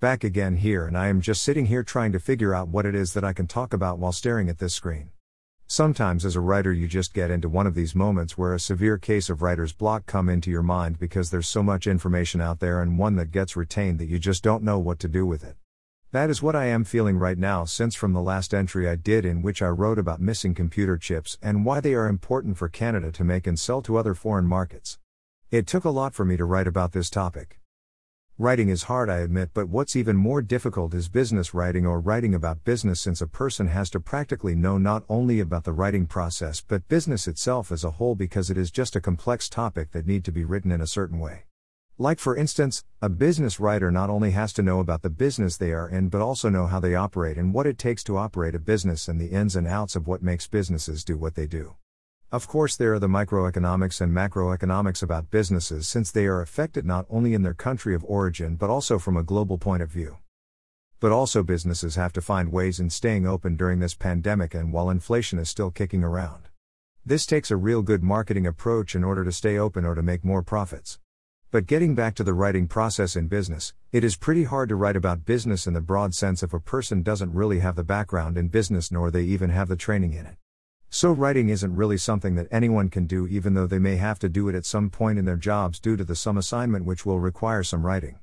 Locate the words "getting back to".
71.66-72.24